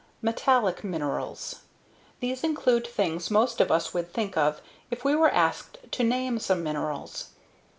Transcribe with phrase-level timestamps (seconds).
[0.23, 1.57] METALLIC MINERALS.
[2.21, 6.39] These include things most of us would think of if we were asked to name
[6.39, 7.27] some minerals.